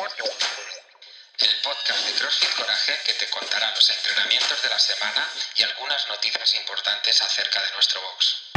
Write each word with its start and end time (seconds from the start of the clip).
el 0.00 1.60
podcast 1.62 2.06
de 2.06 2.12
CrossFit 2.14 2.48
Coraje 2.56 2.92
que 3.04 3.12
te 3.12 3.28
contará 3.28 3.70
los 3.74 3.90
entrenamientos 3.90 4.62
de 4.62 4.68
la 4.70 4.78
semana 4.78 5.28
y 5.56 5.62
algunas 5.62 6.08
noticias 6.08 6.54
importantes 6.54 7.20
acerca 7.20 7.60
de 7.60 7.66
nuestro 7.74 8.00
box. 8.00 8.50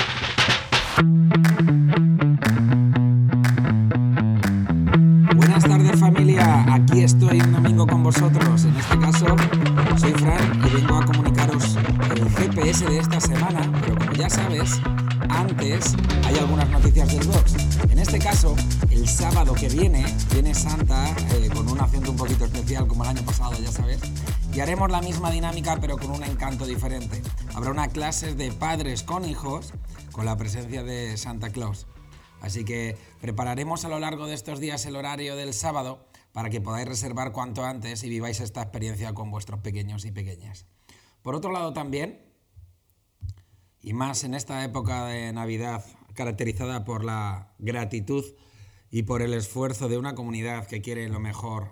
Buenas 5.35 5.63
tardes 5.65 5.99
familia, 5.99 6.63
aquí 6.73 7.03
estoy 7.03 7.41
un 7.41 7.51
domingo 7.51 7.87
con 7.87 8.03
vosotros. 8.03 8.63
En 8.63 8.79
este 8.79 8.99
caso 8.99 9.25
soy 9.99 10.13
Fran 10.13 10.65
y 10.65 10.69
vengo 10.69 10.95
a 10.95 11.05
comunicaros 11.05 11.75
el 12.15 12.29
GPS 12.37 12.85
de 12.85 12.99
esta 12.99 13.19
semana, 13.19 13.69
pero 13.81 13.97
como 13.97 14.13
ya 14.13 14.29
sabes, 14.29 14.79
antes 15.33 15.95
hay 16.23 16.37
algunas 16.37 16.69
noticias 16.69 17.11
del 17.11 17.27
box. 17.27 17.55
En 17.89 17.99
este 17.99 18.19
caso, 18.19 18.55
el 18.89 19.07
sábado 19.07 19.53
que 19.53 19.67
viene, 19.69 20.05
viene 20.31 20.53
Santa 20.53 21.15
eh, 21.33 21.49
con 21.53 21.67
un 21.69 21.79
acento 21.79 22.11
un 22.11 22.17
poquito 22.17 22.45
especial 22.45 22.87
como 22.87 23.03
el 23.03 23.09
año 23.09 23.23
pasado, 23.23 23.57
ya 23.59 23.71
sabes, 23.71 23.99
y 24.53 24.59
haremos 24.59 24.91
la 24.91 25.01
misma 25.01 25.31
dinámica 25.31 25.77
pero 25.81 25.97
con 25.97 26.11
un 26.11 26.23
encanto 26.23 26.65
diferente. 26.65 27.21
Habrá 27.55 27.71
una 27.71 27.87
clase 27.87 28.35
de 28.35 28.51
padres 28.51 29.03
con 29.03 29.25
hijos 29.25 29.73
con 30.11 30.25
la 30.25 30.37
presencia 30.37 30.83
de 30.83 31.17
Santa 31.17 31.49
Claus. 31.49 31.87
Así 32.41 32.65
que 32.65 32.97
prepararemos 33.21 33.85
a 33.85 33.89
lo 33.89 33.99
largo 33.99 34.27
de 34.27 34.35
estos 34.35 34.59
días 34.59 34.85
el 34.85 34.95
horario 34.95 35.35
del 35.35 35.53
sábado 35.53 36.05
para 36.33 36.49
que 36.49 36.61
podáis 36.61 36.87
reservar 36.87 37.31
cuanto 37.31 37.63
antes 37.63 38.03
y 38.03 38.09
viváis 38.09 38.39
esta 38.39 38.61
experiencia 38.61 39.13
con 39.13 39.31
vuestros 39.31 39.61
pequeños 39.61 40.05
y 40.05 40.11
pequeñas. 40.11 40.65
Por 41.21 41.35
otro 41.35 41.51
lado 41.51 41.71
también, 41.73 42.32
y 43.83 43.93
más 43.93 44.23
en 44.23 44.33
esta 44.33 44.63
época 44.63 45.05
de 45.05 45.33
Navidad 45.33 45.85
caracterizada 46.15 46.85
por 46.85 47.03
la 47.03 47.53
gratitud 47.59 48.23
y 48.89 49.03
por 49.03 49.21
el 49.21 49.33
esfuerzo 49.33 49.89
de 49.89 49.97
una 49.97 50.15
comunidad 50.15 50.67
que 50.67 50.81
quiere 50.81 51.09
lo 51.09 51.19
mejor 51.19 51.71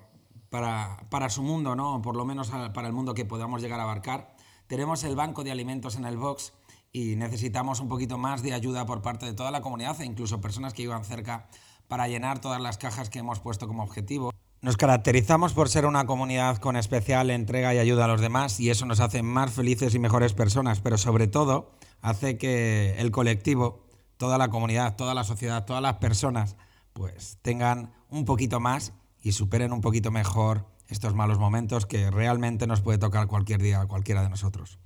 para, 0.49 1.07
para 1.09 1.29
su 1.29 1.41
mundo, 1.41 1.75
¿no? 1.75 2.01
por 2.01 2.17
lo 2.17 2.25
menos 2.25 2.49
para 2.49 2.87
el 2.87 2.93
mundo 2.93 3.13
que 3.13 3.23
podamos 3.23 3.61
llegar 3.61 3.79
a 3.79 3.83
abarcar, 3.83 4.35
tenemos 4.67 5.03
el 5.05 5.15
banco 5.15 5.43
de 5.43 5.51
alimentos 5.51 5.95
en 5.95 6.05
el 6.05 6.17
box 6.17 6.53
y 6.91 7.15
necesitamos 7.15 7.79
un 7.79 7.87
poquito 7.87 8.17
más 8.17 8.43
de 8.43 8.53
ayuda 8.53 8.85
por 8.85 9.01
parte 9.01 9.25
de 9.25 9.33
toda 9.33 9.49
la 9.49 9.61
comunidad 9.61 9.99
e 10.01 10.05
incluso 10.05 10.41
personas 10.41 10.73
que 10.73 10.81
iban 10.81 11.05
cerca 11.05 11.47
para 11.87 12.09
llenar 12.09 12.41
todas 12.41 12.61
las 12.61 12.77
cajas 12.77 13.09
que 13.09 13.19
hemos 13.19 13.39
puesto 13.39 13.67
como 13.67 13.83
objetivo. 13.83 14.31
Nos 14.63 14.77
caracterizamos 14.77 15.53
por 15.53 15.69
ser 15.69 15.87
una 15.87 16.05
comunidad 16.05 16.57
con 16.57 16.75
especial 16.75 17.31
entrega 17.31 17.73
y 17.73 17.79
ayuda 17.79 18.05
a 18.05 18.07
los 18.07 18.21
demás 18.21 18.59
y 18.59 18.69
eso 18.69 18.85
nos 18.85 18.99
hace 18.99 19.23
más 19.23 19.51
felices 19.51 19.95
y 19.95 19.99
mejores 19.99 20.33
personas, 20.33 20.81
pero 20.81 20.99
sobre 20.99 21.27
todo 21.27 21.71
hace 21.99 22.37
que 22.37 22.93
el 22.99 23.09
colectivo, 23.09 23.87
toda 24.17 24.37
la 24.37 24.49
comunidad, 24.49 24.95
toda 24.95 25.15
la 25.15 25.23
sociedad, 25.23 25.65
todas 25.65 25.81
las 25.81 25.95
personas, 25.95 26.57
pues 26.93 27.39
tengan 27.41 27.91
un 28.11 28.23
poquito 28.23 28.59
más 28.59 28.93
y 29.23 29.31
superen 29.31 29.73
un 29.73 29.81
poquito 29.81 30.11
mejor 30.11 30.67
estos 30.87 31.15
malos 31.15 31.39
momentos 31.39 31.87
que 31.87 32.11
realmente 32.11 32.67
nos 32.67 32.81
puede 32.81 32.99
tocar 32.99 33.25
cualquier 33.25 33.63
día 33.63 33.81
a 33.81 33.87
cualquiera 33.87 34.21
de 34.21 34.29
nosotros. 34.29 34.77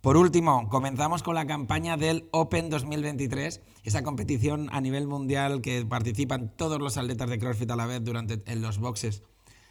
Por 0.00 0.16
último, 0.16 0.68
comenzamos 0.68 1.24
con 1.24 1.34
la 1.34 1.44
campaña 1.44 1.96
del 1.96 2.28
Open 2.30 2.70
2023, 2.70 3.60
esa 3.82 4.04
competición 4.04 4.68
a 4.70 4.80
nivel 4.80 5.08
mundial 5.08 5.60
que 5.60 5.84
participan 5.84 6.54
todos 6.56 6.80
los 6.80 6.96
atletas 6.96 7.28
de 7.28 7.38
CrossFit 7.38 7.68
a 7.72 7.76
la 7.76 7.86
vez 7.86 8.04
durante 8.04 8.40
en 8.46 8.62
los 8.62 8.78
boxes, 8.78 9.24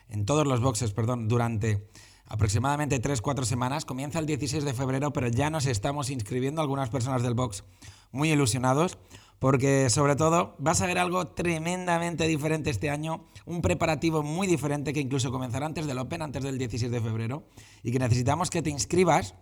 en 0.09 0.25
todos 0.25 0.45
los 0.45 0.59
boxes, 0.59 0.91
perdón, 0.91 1.29
durante 1.29 1.87
aproximadamente 2.25 3.01
3-4 3.01 3.45
semanas. 3.45 3.85
Comienza 3.85 4.19
el 4.19 4.25
16 4.25 4.65
de 4.65 4.73
febrero, 4.73 5.13
pero 5.13 5.29
ya 5.29 5.49
nos 5.49 5.65
estamos 5.65 6.09
inscribiendo 6.09 6.61
algunas 6.61 6.89
personas 6.89 7.23
del 7.23 7.33
box 7.33 7.63
muy 8.11 8.29
ilusionados 8.29 8.97
porque 9.39 9.89
sobre 9.89 10.17
todo 10.17 10.55
vas 10.57 10.81
a 10.81 10.87
ver 10.87 10.97
algo 10.97 11.27
tremendamente 11.27 12.27
diferente 12.27 12.69
este 12.69 12.89
año, 12.89 13.27
un 13.45 13.61
preparativo 13.61 14.23
muy 14.23 14.45
diferente 14.47 14.91
que 14.91 14.99
incluso 14.99 15.31
comenzará 15.31 15.67
antes 15.67 15.85
del 15.85 15.99
Open, 15.99 16.21
antes 16.21 16.43
del 16.43 16.57
16 16.57 16.91
de 16.91 16.99
febrero, 16.99 17.47
y 17.83 17.91
que 17.91 17.99
necesitamos 17.99 18.49
que 18.49 18.61
te 18.61 18.71
inscribas 18.71 19.35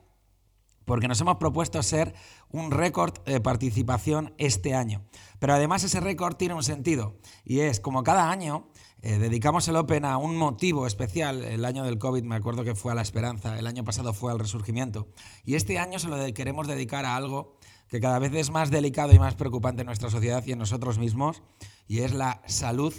porque 0.85 1.07
nos 1.07 1.19
hemos 1.21 1.37
propuesto 1.37 1.81
ser 1.83 2.13
un 2.49 2.71
récord 2.71 3.13
de 3.25 3.41
participación 3.41 4.33
este 4.37 4.73
año. 4.73 5.03
Pero 5.39 5.53
además 5.53 5.83
ese 5.83 5.99
récord 5.99 6.35
tiene 6.35 6.53
un 6.53 6.63
sentido 6.63 7.17
y 7.43 7.59
es 7.59 7.79
como 7.79 8.03
cada 8.03 8.31
año 8.31 8.69
eh, 9.01 9.17
dedicamos 9.17 9.67
el 9.67 9.75
Open 9.75 10.05
a 10.05 10.17
un 10.17 10.37
motivo 10.37 10.87
especial. 10.87 11.43
El 11.43 11.65
año 11.65 11.83
del 11.83 11.99
COVID 11.99 12.23
me 12.23 12.35
acuerdo 12.35 12.63
que 12.63 12.75
fue 12.75 12.91
a 12.91 12.95
la 12.95 13.01
esperanza, 13.01 13.59
el 13.59 13.67
año 13.67 13.83
pasado 13.83 14.13
fue 14.13 14.31
al 14.31 14.39
resurgimiento 14.39 15.07
y 15.43 15.55
este 15.55 15.77
año 15.77 15.99
se 15.99 16.07
lo 16.07 16.33
queremos 16.33 16.67
dedicar 16.67 17.05
a 17.05 17.15
algo 17.15 17.57
que 17.87 17.99
cada 17.99 18.19
vez 18.19 18.33
es 18.33 18.49
más 18.49 18.71
delicado 18.71 19.13
y 19.13 19.19
más 19.19 19.35
preocupante 19.35 19.81
en 19.81 19.87
nuestra 19.87 20.09
sociedad 20.09 20.43
y 20.45 20.53
en 20.53 20.59
nosotros 20.59 20.97
mismos 20.97 21.43
y 21.87 21.99
es 21.99 22.13
la 22.13 22.41
salud 22.45 22.93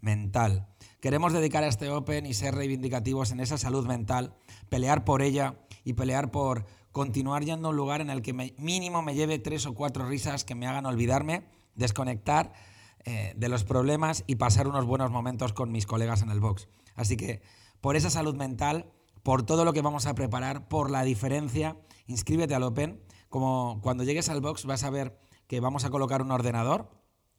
mental. 0.00 0.68
Queremos 1.00 1.32
dedicar 1.32 1.64
a 1.64 1.68
este 1.68 1.88
Open 1.90 2.26
y 2.26 2.34
ser 2.34 2.54
reivindicativos 2.54 3.32
en 3.32 3.40
esa 3.40 3.58
salud 3.58 3.86
mental, 3.86 4.34
pelear 4.68 5.04
por 5.04 5.22
ella 5.22 5.56
y 5.84 5.94
pelear 5.94 6.30
por 6.30 6.66
continuar 6.92 7.44
yendo 7.44 7.68
a 7.68 7.70
un 7.70 7.76
lugar 7.76 8.00
en 8.00 8.10
el 8.10 8.22
que 8.22 8.32
me, 8.32 8.54
mínimo 8.58 9.02
me 9.02 9.14
lleve 9.14 9.38
tres 9.38 9.66
o 9.66 9.74
cuatro 9.74 10.06
risas 10.06 10.44
que 10.44 10.54
me 10.54 10.66
hagan 10.66 10.86
olvidarme, 10.86 11.44
desconectar 11.74 12.52
eh, 13.04 13.32
de 13.36 13.48
los 13.48 13.64
problemas 13.64 14.24
y 14.26 14.36
pasar 14.36 14.68
unos 14.68 14.84
buenos 14.84 15.10
momentos 15.10 15.52
con 15.52 15.72
mis 15.72 15.86
colegas 15.86 16.22
en 16.22 16.30
el 16.30 16.40
box. 16.40 16.68
Así 16.94 17.16
que 17.16 17.42
por 17.80 17.96
esa 17.96 18.10
salud 18.10 18.36
mental, 18.36 18.92
por 19.22 19.42
todo 19.42 19.64
lo 19.64 19.72
que 19.72 19.82
vamos 19.82 20.06
a 20.06 20.14
preparar, 20.14 20.68
por 20.68 20.90
la 20.90 21.02
diferencia, 21.02 21.76
inscríbete 22.06 22.54
al 22.54 22.62
Open. 22.62 23.02
Como 23.28 23.80
cuando 23.82 24.04
llegues 24.04 24.28
al 24.28 24.42
box 24.42 24.66
vas 24.66 24.84
a 24.84 24.90
ver 24.90 25.18
que 25.46 25.60
vamos 25.60 25.84
a 25.84 25.90
colocar 25.90 26.22
un 26.22 26.30
ordenador 26.30 26.90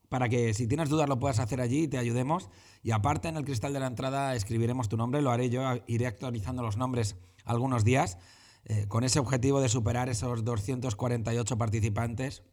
para 0.10 0.30
que 0.30 0.54
si 0.54 0.68
tienes 0.68 0.90
dudas 0.90 1.08
lo 1.08 1.20
puedas 1.20 1.40
hacer 1.40 1.62
allí 1.62 1.84
y 1.84 1.88
te 1.88 2.00
ayudemos. 2.00 2.50
Y 2.82 2.92
aparte 2.92 3.28
en 3.28 3.38
el 3.38 3.46
cristal 3.46 3.74
de 3.74 3.80
la 3.80 3.88
entrada 3.88 4.36
escribiremos 4.36 4.90
tu 4.90 4.98
nombre, 4.98 5.22
lo 5.22 5.32
haré 5.32 5.50
yo, 5.50 5.62
iré 5.86 6.08
actualizando 6.08 6.64
los 6.64 6.78
nombres 6.78 7.16
algunos 7.46 7.84
días 7.84 8.18
eh, 8.66 8.88
con 8.88 9.04
ese 9.04 9.20
objetivo 9.20 9.62
de 9.62 9.70
superar 9.70 10.10
esos 10.10 10.44
248 10.44 11.58
participantes, 11.58 12.44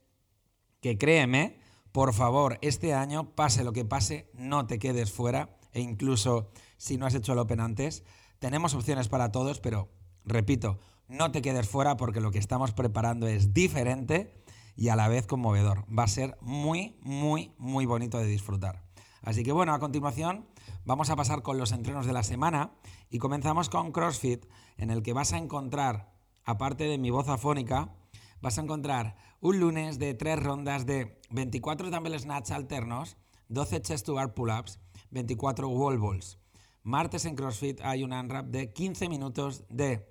que 0.80 0.98
créeme, 0.98 1.60
por 1.92 2.12
favor, 2.14 2.58
este 2.62 2.94
año, 2.94 3.34
pase 3.34 3.64
lo 3.64 3.72
que 3.72 3.84
pase, 3.84 4.30
no 4.34 4.66
te 4.66 4.78
quedes 4.78 5.12
fuera, 5.12 5.56
e 5.72 5.80
incluso 5.80 6.50
si 6.76 6.96
no 6.96 7.06
has 7.06 7.14
hecho 7.14 7.32
el 7.32 7.38
Open 7.38 7.60
antes, 7.60 8.04
tenemos 8.38 8.74
opciones 8.74 9.08
para 9.08 9.32
todos, 9.32 9.60
pero 9.60 9.88
repito, 10.24 10.78
no 11.08 11.30
te 11.30 11.42
quedes 11.42 11.68
fuera 11.68 11.96
porque 11.96 12.20
lo 12.20 12.30
que 12.30 12.38
estamos 12.38 12.72
preparando 12.72 13.26
es 13.26 13.52
diferente 13.52 14.32
y 14.76 14.88
a 14.88 14.96
la 14.96 15.08
vez 15.08 15.26
conmovedor. 15.26 15.84
Va 15.92 16.04
a 16.04 16.08
ser 16.08 16.38
muy, 16.40 16.96
muy, 17.02 17.52
muy 17.58 17.84
bonito 17.84 18.18
de 18.18 18.26
disfrutar. 18.26 18.82
Así 19.22 19.42
que 19.42 19.52
bueno, 19.52 19.74
a 19.74 19.78
continuación 19.78 20.46
vamos 20.84 21.10
a 21.10 21.16
pasar 21.16 21.42
con 21.42 21.58
los 21.58 21.72
entrenos 21.72 22.06
de 22.06 22.12
la 22.12 22.22
semana 22.22 22.72
y 23.10 23.18
comenzamos 23.18 23.68
con 23.68 23.92
CrossFit, 23.92 24.46
en 24.76 24.90
el 24.90 25.02
que 25.02 25.12
vas 25.12 25.32
a 25.32 25.38
encontrar, 25.38 26.12
aparte 26.44 26.84
de 26.84 26.98
mi 26.98 27.10
voz 27.10 27.28
afónica, 27.28 27.94
vas 28.40 28.58
a 28.58 28.62
encontrar 28.62 29.16
un 29.40 29.60
lunes 29.60 29.98
de 29.98 30.14
tres 30.14 30.42
rondas 30.42 30.86
de 30.86 31.20
24 31.30 31.90
dumbbell 31.90 32.18
snatch 32.18 32.50
alternos, 32.50 33.16
12 33.48 33.82
chest 33.82 34.06
to 34.06 34.14
bar 34.14 34.34
pull-ups, 34.34 34.78
24 35.10 35.68
wall 35.68 35.98
balls. 35.98 36.38
Martes 36.82 37.26
en 37.26 37.36
CrossFit 37.36 37.80
hay 37.82 38.04
un 38.04 38.12
unwrap 38.12 38.46
de 38.46 38.72
15 38.72 39.08
minutos 39.08 39.64
de 39.68 40.06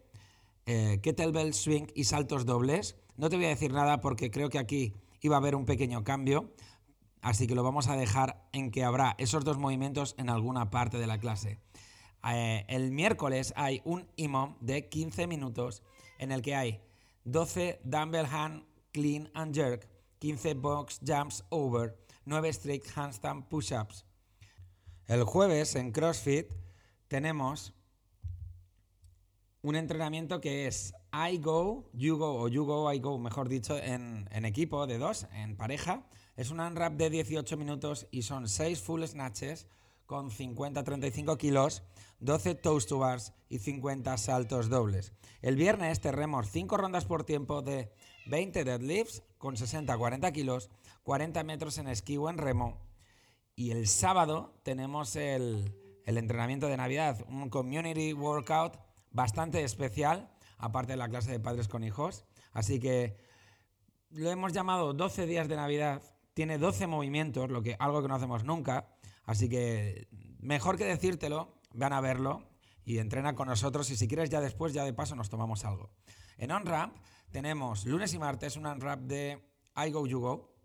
eh, 0.66 1.00
kettlebell 1.02 1.53
swing 1.53 1.88
y 1.96 2.03
saltos 2.03 2.46
dobles. 2.46 2.96
No 3.18 3.30
te 3.30 3.38
voy 3.38 3.46
a 3.46 3.50
decir 3.50 3.74
nada 3.74 4.02
porque 4.02 4.30
creo 4.30 4.50
que 4.50 4.59
aquí 4.59 4.94
iba 5.22 5.36
a 5.36 5.40
haber 5.40 5.56
un 5.56 5.66
pequeño 5.66 6.03
cambio, 6.03 6.53
así 7.22 7.47
que 7.47 7.56
lo 7.56 7.63
vamos 7.63 7.88
a 7.88 7.96
dejar 7.96 8.47
en 8.52 8.72
que 8.72 8.84
habrá 8.84 9.16
esos 9.18 9.44
dos 9.44 9.57
movimientos 9.57 10.16
en 10.18 10.30
alguna 10.30 10.69
parte 10.69 10.97
de 10.97 11.07
la 11.07 11.19
clase. 11.19 11.59
Eh, 12.28 12.66
el 12.68 12.91
miércoles 12.91 13.53
hay 13.56 13.81
un 13.85 14.07
IMOM 14.16 14.56
de 14.59 14.90
15 14.90 15.28
minutos 15.28 15.84
en 16.18 16.31
el 16.31 16.41
que 16.41 16.56
hay 16.56 16.81
12 17.24 17.81
dumbbell 17.84 18.25
hand 18.25 18.63
clean 18.91 19.30
and 19.34 19.56
jerk, 19.56 19.88
15 20.19 20.56
box 20.56 21.00
jumps 21.06 21.44
over, 21.50 21.96
9 22.25 22.50
straight 22.50 22.85
handstand 22.96 23.47
push-ups. 23.47 24.06
El 25.07 25.24
jueves 25.24 25.75
en 25.75 25.92
CrossFit 25.92 26.51
tenemos 27.07 27.74
un 29.62 29.75
entrenamiento 29.75 30.39
que 30.39 30.68
es 30.68 30.94
I 31.12 31.38
go, 31.38 31.89
you 31.94 32.18
go 32.18 32.42
o 32.42 32.48
you 32.48 32.66
go, 32.66 32.92
I 32.92 33.00
go, 33.00 33.18
mejor 33.18 33.50
dicho, 33.50 33.77
en, 33.77 34.27
en 34.31 34.45
equipo 34.45 34.86
de 34.88 34.98
dos, 34.98 35.27
en 35.33 35.57
pareja. 35.57 36.04
Es 36.39 36.51
un 36.51 36.62
unwrap 36.62 36.94
de 36.94 37.09
18 37.09 37.57
minutos 37.57 38.07
y 38.12 38.21
son 38.21 38.47
6 38.47 38.81
full 38.81 39.03
snatches 39.03 39.68
con 40.06 40.31
50-35 40.31 41.36
kilos, 41.36 41.83
12 42.21 42.56
toast 42.56 42.88
to 42.88 42.97
bars 42.97 43.33
y 43.50 43.59
50 43.59 44.18
saltos 44.18 44.69
dobles. 44.69 45.12
El 45.41 45.57
viernes 45.57 46.00
tenemos 46.00 46.50
5 46.50 46.77
rondas 46.77 47.03
por 47.03 47.25
tiempo 47.25 47.62
de 47.62 47.91
20 48.27 48.63
deadlifts 48.63 49.21
con 49.38 49.57
60-40 49.57 50.31
kilos, 50.31 50.69
40 51.03 51.44
metros 51.44 51.77
en 51.77 51.89
esquí 51.89 52.15
o 52.15 52.30
en 52.30 52.38
remo. 52.38 52.88
Y 53.53 53.71
el 53.71 53.85
sábado 53.89 54.62
tenemos 54.63 55.18
el 55.18 55.74
entrenamiento 56.06 56.68
de 56.68 56.77
Navidad, 56.77 57.21
un 57.27 57.50
community 57.50 58.13
workout 58.13 58.80
bastante 59.12 59.62
especial, 59.65 60.31
aparte 60.57 60.94
de 60.94 60.97
la 61.00 61.09
clase 61.09 61.31
de 61.31 61.42
padres 61.42 61.68
con 61.68 61.83
hijos. 61.83 62.24
Así 62.53 62.80
que 62.80 63.18
lo 64.12 64.31
hemos 64.31 64.53
llamado 64.53 64.94
12 64.94 65.25
días 65.25 65.50
de 65.50 65.57
Navidad. 65.57 66.01
Tiene 66.39 66.57
12 66.57 66.88
movimientos, 66.88 67.51
lo 67.51 67.62
que, 67.62 67.75
algo 67.80 68.01
que 68.01 68.07
no 68.07 68.15
hacemos 68.15 68.45
nunca. 68.45 68.88
Así 69.25 69.50
que 69.50 70.07
mejor 70.39 70.77
que 70.77 70.86
decírtelo, 70.86 71.59
van 71.74 71.91
a 71.91 72.00
verlo 72.00 72.47
y 72.86 73.00
entrena 73.00 73.36
con 73.36 73.50
nosotros 73.50 73.89
y 73.89 73.97
si 73.97 74.07
quieres 74.07 74.30
ya 74.30 74.39
después, 74.39 74.71
ya 74.71 74.86
de 74.86 74.94
paso 74.94 75.18
nos 75.18 75.30
tomamos 75.30 75.65
algo. 75.65 75.89
En 76.38 76.51
OnRamp 76.51 76.95
tenemos 77.30 77.86
lunes 77.86 78.13
y 78.13 78.19
martes 78.19 78.56
un 78.56 78.68
OnRamp 78.68 79.01
de 79.01 79.51
I 79.86 79.91
Go 79.91 80.07
You 80.07 80.21
Go, 80.21 80.56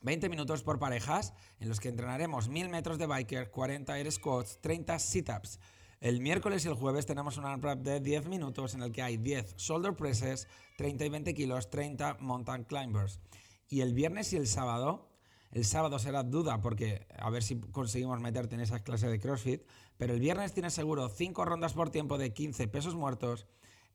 20 0.00 0.30
minutos 0.30 0.62
por 0.62 0.78
parejas 0.78 1.34
en 1.60 1.68
los 1.68 1.78
que 1.78 1.90
entrenaremos 1.90 2.48
1000 2.48 2.70
metros 2.70 2.96
de 2.96 3.04
biker, 3.04 3.50
40 3.50 3.98
air 3.98 4.10
squats, 4.10 4.62
30 4.62 4.98
sit-ups. 4.98 5.60
El 6.00 6.22
miércoles 6.22 6.64
y 6.64 6.68
el 6.68 6.74
jueves 6.74 7.04
tenemos 7.04 7.36
un 7.36 7.44
AMRAP 7.44 7.80
de 7.80 8.00
10 8.00 8.28
minutos 8.28 8.74
en 8.74 8.82
el 8.82 8.92
que 8.92 9.02
hay 9.02 9.18
10 9.18 9.56
shoulder 9.56 9.94
presses, 9.94 10.48
30 10.78 11.04
y 11.04 11.08
20 11.10 11.34
kilos, 11.34 11.68
30 11.68 12.16
mountain 12.20 12.64
climbers. 12.64 13.20
Y 13.68 13.80
el 13.80 13.94
viernes 13.94 14.32
y 14.32 14.36
el 14.36 14.46
sábado, 14.46 15.08
el 15.50 15.64
sábado 15.64 15.98
será 15.98 16.22
duda 16.22 16.60
porque 16.60 17.06
a 17.18 17.30
ver 17.30 17.42
si 17.42 17.60
conseguimos 17.60 18.20
meterte 18.20 18.54
en 18.54 18.60
esa 18.60 18.82
clase 18.82 19.08
de 19.08 19.18
CrossFit, 19.18 19.62
pero 19.96 20.14
el 20.14 20.20
viernes 20.20 20.52
tienes 20.52 20.74
seguro 20.74 21.08
5 21.08 21.44
rondas 21.44 21.74
por 21.74 21.90
tiempo 21.90 22.18
de 22.18 22.32
15 22.32 22.68
pesos 22.68 22.94
muertos, 22.94 23.46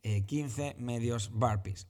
15 0.01 0.67
eh, 0.67 0.75
medios 0.77 1.31
burpees. 1.31 1.87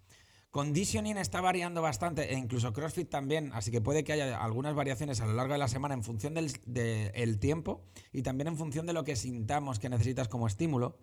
Conditioning 0.51 1.15
está 1.15 1.39
variando 1.39 1.81
bastante 1.81 2.33
e 2.33 2.37
incluso 2.37 2.73
CrossFit 2.73 3.09
también, 3.09 3.51
así 3.53 3.71
que 3.71 3.79
puede 3.79 4.03
que 4.03 4.11
haya 4.11 4.37
algunas 4.43 4.75
variaciones 4.75 5.21
a 5.21 5.25
lo 5.25 5.31
largo 5.31 5.53
de 5.53 5.59
la 5.59 5.69
semana 5.69 5.93
en 5.93 6.03
función 6.03 6.33
del, 6.33 7.39
tiempo 7.39 7.85
y 8.11 8.21
también 8.21 8.49
en 8.49 8.57
función 8.57 8.85
de 8.85 8.91
lo 8.91 9.05
que 9.05 9.15
sintamos 9.15 9.79
que 9.79 9.87
necesitas 9.87 10.27
como 10.27 10.47
estímulo. 10.47 10.97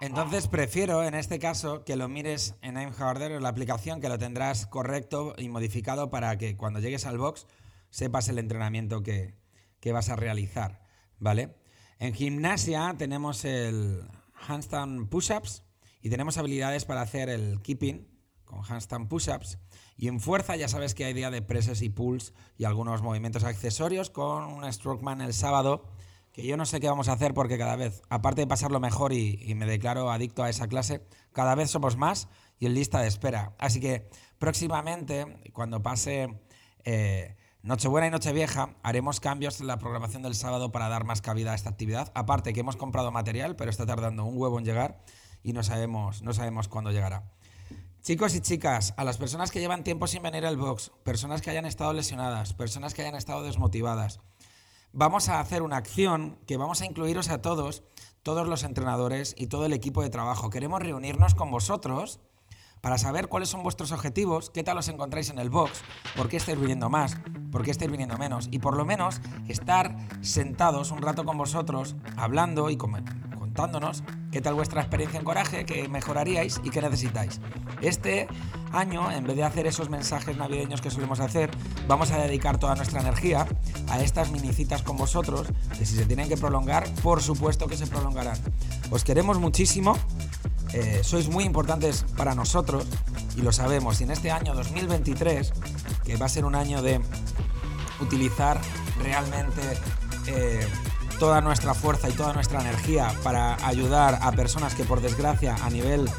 Entonces 0.00 0.48
prefiero 0.48 1.04
en 1.04 1.14
este 1.14 1.38
caso 1.38 1.84
que 1.84 1.94
lo 1.94 2.08
mires 2.08 2.54
en 2.62 2.78
Aimharder, 2.78 3.40
la 3.42 3.50
aplicación, 3.50 4.00
que 4.00 4.08
lo 4.08 4.18
tendrás 4.18 4.66
correcto 4.66 5.34
y 5.36 5.50
modificado 5.50 6.08
para 6.08 6.38
que 6.38 6.56
cuando 6.56 6.80
llegues 6.80 7.04
al 7.04 7.18
box 7.18 7.46
sepas 7.90 8.28
el 8.28 8.38
entrenamiento 8.38 9.02
que, 9.02 9.34
que 9.78 9.92
vas 9.92 10.08
a 10.08 10.16
realizar, 10.16 10.80
¿vale? 11.18 11.54
En 11.98 12.14
gimnasia 12.14 12.94
tenemos 12.96 13.44
el 13.44 14.02
handstand 14.48 15.10
push-ups 15.10 15.64
y 16.00 16.08
tenemos 16.08 16.38
habilidades 16.38 16.86
para 16.86 17.02
hacer 17.02 17.28
el 17.28 17.60
keeping, 17.60 18.08
con 18.46 18.64
handstand 18.64 19.06
push-ups. 19.08 19.58
Y 19.98 20.08
en 20.08 20.18
fuerza 20.18 20.56
ya 20.56 20.68
sabes 20.68 20.94
que 20.94 21.04
hay 21.04 21.12
día 21.12 21.30
de 21.30 21.42
presses 21.42 21.82
y 21.82 21.90
pulls 21.90 22.32
y 22.56 22.64
algunos 22.64 23.02
movimientos 23.02 23.44
accesorios 23.44 24.08
con 24.08 24.44
un 24.44 24.72
Strokeman 24.72 25.20
el 25.20 25.34
sábado, 25.34 25.90
yo 26.46 26.56
no 26.56 26.66
sé 26.66 26.80
qué 26.80 26.88
vamos 26.88 27.08
a 27.08 27.12
hacer 27.12 27.34
porque 27.34 27.58
cada 27.58 27.76
vez, 27.76 28.02
aparte 28.08 28.42
de 28.42 28.46
pasarlo 28.46 28.80
mejor 28.80 29.12
y, 29.12 29.54
me 29.54 29.66
declaro 29.66 30.10
adicto 30.10 30.42
a 30.42 30.50
esa 30.50 30.68
clase, 30.68 31.02
cada 31.32 31.54
vez 31.54 31.70
somos 31.70 31.96
más 31.96 32.28
y 32.58 32.66
en 32.66 32.74
lista 32.74 33.00
de 33.00 33.08
espera. 33.08 33.54
Así 33.58 33.80
que 33.80 34.08
próximamente, 34.38 35.40
cuando 35.52 35.82
pase 35.82 36.40
eh, 36.84 37.36
Nochebuena 37.62 38.06
y 38.06 38.10
Nochevieja, 38.10 38.76
haremos 38.82 39.20
cambios 39.20 39.60
en 39.60 39.66
la 39.66 39.78
programación 39.78 40.22
del 40.22 40.34
sábado 40.34 40.72
para 40.72 40.88
dar 40.88 41.04
más 41.04 41.20
cabida 41.20 41.52
a 41.52 41.54
esta 41.54 41.70
actividad. 41.70 42.10
Aparte 42.14 42.52
que 42.52 42.60
hemos 42.60 42.76
comprado 42.76 43.10
material, 43.10 43.56
pero 43.56 43.70
está 43.70 43.86
tardando 43.86 44.24
un 44.24 44.38
huevo 44.38 44.58
en 44.58 44.64
llegar 44.64 45.02
y 45.42 45.52
no 45.52 45.62
sabemos, 45.62 46.22
no 46.22 46.32
sabemos 46.32 46.68
cuándo 46.68 46.90
llegará. 46.90 47.24
Chicos 48.02 48.34
y 48.34 48.40
chicas, 48.40 48.94
a 48.96 49.04
las 49.04 49.18
personas 49.18 49.50
que 49.50 49.60
llevan 49.60 49.84
tiempo 49.84 50.06
sin 50.06 50.22
venir 50.22 50.46
al 50.46 50.56
box, 50.56 50.90
personas 51.04 51.42
que 51.42 51.50
hayan 51.50 51.66
estado 51.66 51.92
lesionadas, 51.92 52.54
personas 52.54 52.94
que 52.94 53.02
hayan 53.02 53.14
estado 53.14 53.42
desmotivadas, 53.42 54.20
vamos 54.92 55.28
a 55.28 55.40
hacer 55.40 55.62
una 55.62 55.76
acción 55.76 56.38
que 56.46 56.56
vamos 56.56 56.80
a 56.80 56.86
incluiros 56.86 57.30
a 57.30 57.42
todos, 57.42 57.82
todos 58.22 58.48
los 58.48 58.64
entrenadores 58.64 59.34
y 59.36 59.46
todo 59.46 59.66
el 59.66 59.72
equipo 59.72 60.02
de 60.02 60.10
trabajo. 60.10 60.50
Queremos 60.50 60.80
reunirnos 60.80 61.34
con 61.34 61.50
vosotros 61.50 62.20
para 62.80 62.98
saber 62.98 63.28
cuáles 63.28 63.50
son 63.50 63.62
vuestros 63.62 63.92
objetivos, 63.92 64.50
qué 64.50 64.62
tal 64.62 64.78
os 64.78 64.88
encontráis 64.88 65.30
en 65.30 65.38
el 65.38 65.50
box, 65.50 65.82
por 66.16 66.28
qué 66.28 66.38
estáis 66.38 66.58
viniendo 66.58 66.88
más, 66.88 67.18
por 67.52 67.62
qué 67.62 67.70
estáis 67.70 67.90
viniendo 67.90 68.16
menos 68.16 68.48
y 68.50 68.58
por 68.58 68.76
lo 68.76 68.84
menos 68.84 69.20
estar 69.48 69.96
sentados 70.22 70.90
un 70.90 71.02
rato 71.02 71.24
con 71.24 71.36
vosotros 71.36 71.94
hablando 72.16 72.70
y 72.70 72.76
qué 74.32 74.40
tal 74.40 74.54
vuestra 74.54 74.80
experiencia 74.80 75.18
en 75.18 75.24
coraje, 75.24 75.66
qué 75.66 75.86
mejoraríais 75.88 76.60
y 76.64 76.70
qué 76.70 76.80
necesitáis. 76.80 77.40
Este 77.82 78.26
año, 78.72 79.10
en 79.10 79.24
vez 79.24 79.36
de 79.36 79.44
hacer 79.44 79.66
esos 79.66 79.90
mensajes 79.90 80.36
navideños 80.36 80.80
que 80.80 80.90
solemos 80.90 81.20
hacer, 81.20 81.50
vamos 81.86 82.10
a 82.10 82.18
dedicar 82.18 82.58
toda 82.58 82.74
nuestra 82.74 83.00
energía 83.00 83.46
a 83.88 84.00
estas 84.00 84.30
minicitas 84.30 84.82
con 84.82 84.96
vosotros, 84.96 85.48
que 85.76 85.84
si 85.84 85.94
se 85.94 86.06
tienen 86.06 86.28
que 86.28 86.38
prolongar, 86.38 86.88
por 87.02 87.22
supuesto 87.22 87.66
que 87.66 87.76
se 87.76 87.86
prolongarán. 87.86 88.38
Os 88.90 89.04
queremos 89.04 89.38
muchísimo, 89.38 89.94
eh, 90.72 91.00
sois 91.02 91.28
muy 91.28 91.44
importantes 91.44 92.06
para 92.16 92.34
nosotros 92.34 92.86
y 93.36 93.42
lo 93.42 93.52
sabemos. 93.52 94.00
Y 94.00 94.04
en 94.04 94.12
este 94.12 94.30
año 94.30 94.54
2023, 94.54 95.52
que 96.04 96.16
va 96.16 96.26
a 96.26 96.30
ser 96.30 96.46
un 96.46 96.54
año 96.54 96.80
de 96.80 97.00
utilizar 98.00 98.58
realmente... 99.02 99.60
Eh, 100.28 100.66
toda 101.20 101.42
nuestra 101.42 101.74
fuerza 101.74 102.08
y 102.08 102.12
toda 102.12 102.32
nuestra 102.32 102.62
energía 102.62 103.14
para 103.22 103.54
ayudar 103.66 104.18
a 104.22 104.32
personas 104.32 104.74
que 104.74 104.84
por 104.84 105.02
desgracia 105.02 105.54
a 105.62 105.68
nivel 105.68 106.10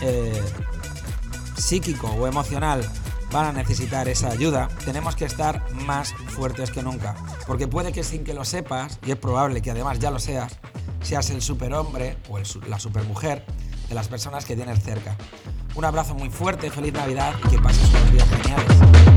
eh, 0.00 0.42
psíquico 1.54 2.08
o 2.08 2.26
emocional 2.26 2.80
van 3.30 3.44
a 3.44 3.52
necesitar 3.52 4.08
esa 4.08 4.30
ayuda, 4.30 4.68
tenemos 4.86 5.16
que 5.16 5.26
estar 5.26 5.70
más 5.74 6.14
fuertes 6.28 6.70
que 6.70 6.82
nunca. 6.82 7.14
Porque 7.46 7.68
puede 7.68 7.92
que 7.92 8.02
sin 8.02 8.24
que 8.24 8.32
lo 8.32 8.46
sepas, 8.46 8.98
y 9.06 9.10
es 9.10 9.18
probable 9.18 9.60
que 9.60 9.70
además 9.70 9.98
ya 9.98 10.10
lo 10.10 10.18
seas, 10.18 10.58
seas 11.02 11.28
el 11.28 11.42
superhombre 11.42 12.16
o 12.30 12.38
la 12.66 12.80
supermujer 12.80 13.44
de 13.90 13.94
las 13.94 14.08
personas 14.08 14.46
que 14.46 14.56
tienes 14.56 14.82
cerca. 14.82 15.14
Un 15.74 15.84
abrazo 15.84 16.14
muy 16.14 16.30
fuerte, 16.30 16.70
feliz 16.70 16.94
Navidad 16.94 17.34
y 17.44 17.48
que 17.50 17.58
pases 17.58 17.86
unos 17.90 18.12
días 18.12 18.28
geniales. 18.30 19.07